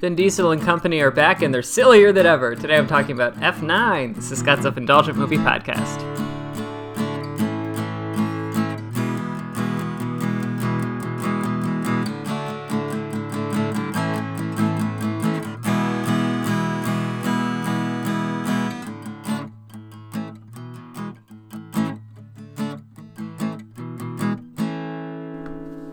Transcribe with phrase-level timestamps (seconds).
[0.00, 2.54] Vin Diesel and company are back and they're sillier than ever.
[2.54, 4.14] Today I'm talking about F9.
[4.14, 6.17] This is Scott's Self Indulgent Movie Podcast.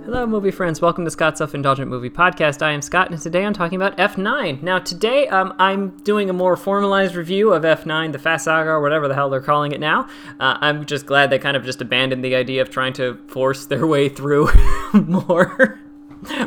[0.06, 0.84] Hello, movie friends.
[0.84, 2.62] Welcome to Scott's Self Indulgent Movie Podcast.
[2.62, 4.62] I am Scott, and today I'm talking about F9.
[4.62, 8.82] Now, today um, I'm doing a more formalized review of F9, the Fast Saga, or
[8.82, 10.04] whatever the hell they're calling it now.
[10.40, 13.66] Uh, I'm just glad they kind of just abandoned the idea of trying to force
[13.66, 14.49] their way through
[14.94, 15.80] more.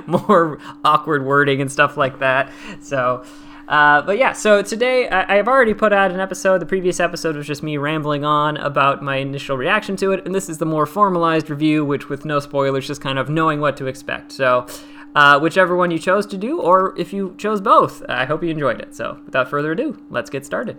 [0.06, 2.52] more awkward wording and stuff like that.
[2.80, 3.24] So,
[3.68, 6.58] uh, but yeah, so today I, have already put out an episode.
[6.58, 10.34] The previous episode was just me rambling on about my initial reaction to it, and
[10.34, 13.76] this is the more formalized review, which with no spoilers, just kind of knowing what
[13.76, 14.32] to expect.
[14.32, 14.66] So,
[15.14, 18.48] uh, whichever one you chose to do, or if you chose both, I hope you
[18.48, 18.94] enjoyed it.
[18.94, 20.78] So, without further ado, let's get started.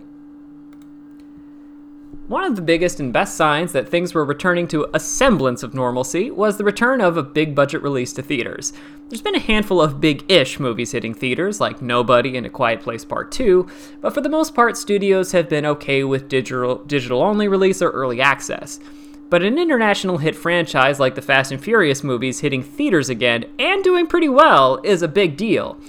[2.30, 5.74] One of the biggest and best signs that things were returning to a semblance of
[5.74, 8.72] normalcy was the return of a big budget release to theaters.
[9.08, 12.82] There's been a handful of big ish movies hitting theaters, like Nobody and A Quiet
[12.82, 13.68] Place Part 2,
[14.00, 17.90] but for the most part, studios have been okay with digital, digital only release or
[17.90, 18.78] early access.
[19.28, 23.82] But an international hit franchise like the Fast and Furious movies hitting theaters again and
[23.82, 25.80] doing pretty well is a big deal,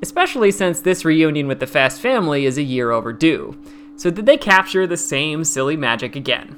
[0.00, 3.54] especially since this reunion with the Fast family is a year overdue.
[4.00, 6.56] So, did they capture the same silly magic again?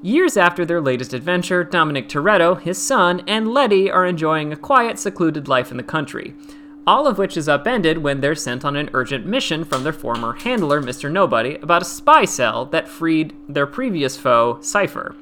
[0.00, 4.96] Years after their latest adventure, Dominic Toretto, his son, and Letty are enjoying a quiet,
[5.00, 6.36] secluded life in the country,
[6.86, 10.34] all of which is upended when they're sent on an urgent mission from their former
[10.34, 11.10] handler, Mr.
[11.10, 15.16] Nobody, about a spy cell that freed their previous foe, Cypher.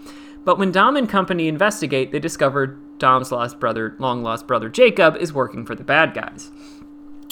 [0.44, 5.16] But when Dom and company investigate, they discover Dom's lost brother, long lost brother Jacob,
[5.16, 6.50] is working for the bad guys.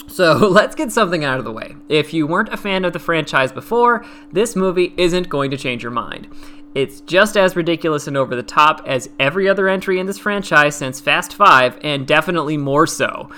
[0.07, 1.75] So let's get something out of the way.
[1.89, 5.83] If you weren't a fan of the franchise before, this movie isn't going to change
[5.83, 6.27] your mind.
[6.75, 10.75] It's just as ridiculous and over the top as every other entry in this franchise
[10.75, 13.29] since Fast 5, and definitely more so.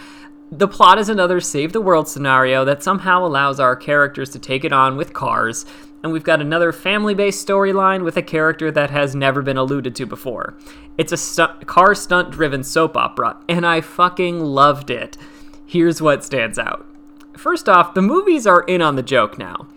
[0.51, 4.65] The plot is another save the world scenario that somehow allows our characters to take
[4.65, 5.65] it on with cars,
[6.03, 9.95] and we've got another family based storyline with a character that has never been alluded
[9.95, 10.57] to before.
[10.97, 15.17] It's a stu- car stunt driven soap opera, and I fucking loved it.
[15.69, 16.87] Here's what stands out.
[17.37, 19.67] First off, the movies are in on the joke now.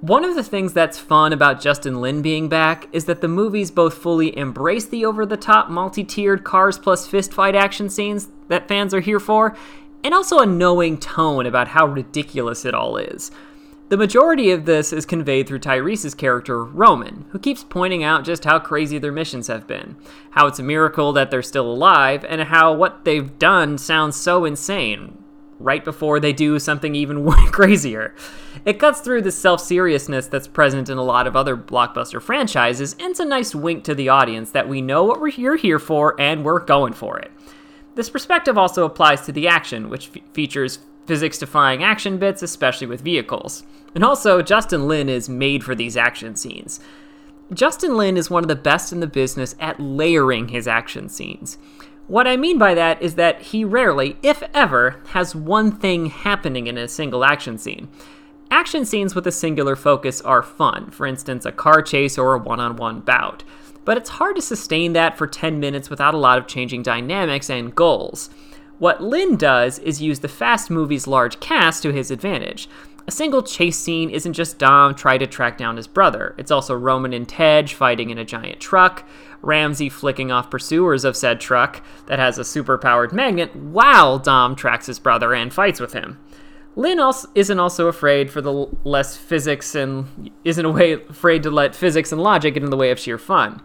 [0.00, 3.72] One of the things that's fun about Justin Lin being back is that the movies
[3.72, 8.68] both fully embrace the over the top, multi tiered cars plus fistfight action scenes that
[8.68, 9.56] fans are here for,
[10.04, 13.32] and also a knowing tone about how ridiculous it all is.
[13.88, 18.44] The majority of this is conveyed through Tyrese's character, Roman, who keeps pointing out just
[18.44, 19.96] how crazy their missions have been,
[20.30, 24.44] how it's a miracle that they're still alive, and how what they've done sounds so
[24.44, 25.18] insane,
[25.62, 28.14] right before they do something even crazier.
[28.64, 32.94] It cuts through the self seriousness that's present in a lot of other blockbuster franchises,
[32.94, 35.78] and it's a nice wink to the audience that we know what we're here, here
[35.78, 37.30] for and we're going for it.
[37.94, 42.86] This perspective also applies to the action, which f- features physics defying action bits, especially
[42.86, 43.64] with vehicles.
[43.94, 46.80] And also, Justin Lin is made for these action scenes.
[47.52, 51.58] Justin Lin is one of the best in the business at layering his action scenes.
[52.12, 56.66] What I mean by that is that he rarely, if ever, has one thing happening
[56.66, 57.88] in a single action scene.
[58.50, 62.38] Action scenes with a singular focus are fun, for instance, a car chase or a
[62.38, 63.44] one on one bout.
[63.86, 67.48] But it's hard to sustain that for 10 minutes without a lot of changing dynamics
[67.48, 68.28] and goals.
[68.78, 72.68] What Lin does is use the fast movie's large cast to his advantage.
[73.06, 76.74] A single chase scene isn't just Dom trying to track down his brother, it's also
[76.74, 79.04] Roman and Tej fighting in a giant truck,
[79.40, 84.86] Ramsey flicking off pursuers of said truck that has a super-powered magnet while Dom tracks
[84.86, 86.18] his brother and fights with him.
[86.76, 91.74] Lin also isn't also afraid for the less physics and isn't away afraid to let
[91.74, 93.60] physics and logic get in the way of sheer fun.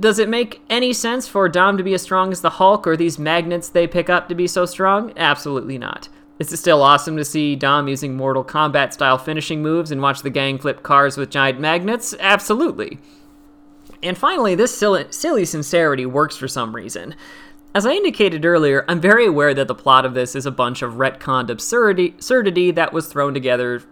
[0.00, 2.96] Does it make any sense for Dom to be as strong as the Hulk or
[2.96, 5.12] these magnets they pick up to be so strong?
[5.16, 6.08] Absolutely not.
[6.38, 10.22] Is it still awesome to see Dom using Mortal Kombat style finishing moves and watch
[10.22, 12.14] the gang flip cars with giant magnets?
[12.20, 12.98] Absolutely.
[14.02, 17.16] And finally, this silly, silly sincerity works for some reason.
[17.74, 20.80] As I indicated earlier, I'm very aware that the plot of this is a bunch
[20.80, 23.82] of retconned absurdity, absurdity that was thrown together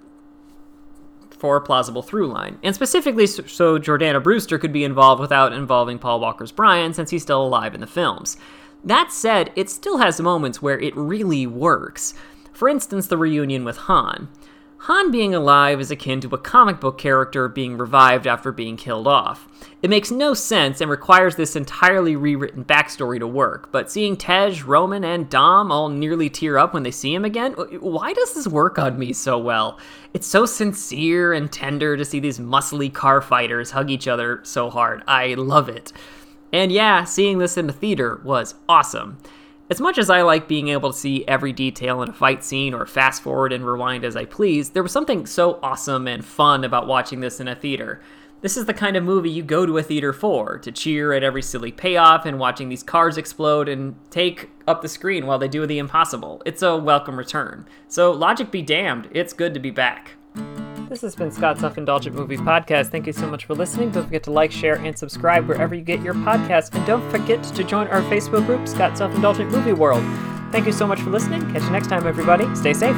[1.30, 5.98] for a plausible through line, and specifically so Jordana Brewster could be involved without involving
[5.98, 8.38] Paul Walker's Brian since he's still alive in the films.
[8.82, 12.14] That said, it still has moments where it really works.
[12.56, 14.30] For instance, the reunion with Han.
[14.78, 19.06] Han being alive is akin to a comic book character being revived after being killed
[19.06, 19.46] off.
[19.82, 24.62] It makes no sense and requires this entirely rewritten backstory to work, but seeing Tej,
[24.64, 28.48] Roman, and Dom all nearly tear up when they see him again, why does this
[28.48, 29.78] work on me so well?
[30.14, 34.70] It's so sincere and tender to see these muscly car fighters hug each other so
[34.70, 35.02] hard.
[35.06, 35.92] I love it.
[36.54, 39.18] And yeah, seeing this in the theater was awesome.
[39.68, 42.72] As much as I like being able to see every detail in a fight scene
[42.72, 46.62] or fast forward and rewind as I please, there was something so awesome and fun
[46.62, 48.00] about watching this in a theater.
[48.42, 51.24] This is the kind of movie you go to a theater for, to cheer at
[51.24, 55.48] every silly payoff and watching these cars explode and take up the screen while they
[55.48, 56.42] do the impossible.
[56.46, 57.66] It's a welcome return.
[57.88, 60.12] So, logic be damned, it's good to be back.
[60.88, 62.90] This has been Scott's Self Indulgent Movie Podcast.
[62.90, 63.90] Thank you so much for listening.
[63.90, 66.72] Don't forget to like, share, and subscribe wherever you get your podcasts.
[66.74, 70.04] And don't forget to join our Facebook group, Scott's Self Indulgent Movie World.
[70.52, 71.42] Thank you so much for listening.
[71.52, 72.52] Catch you next time, everybody.
[72.54, 72.96] Stay safe.